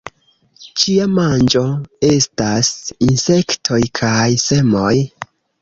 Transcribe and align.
Ĝia 0.83 1.05
manĝo 1.17 1.61
estas 2.09 2.73
insektoj 3.09 3.81
kaj 4.01 4.27
semoj. 4.49 4.93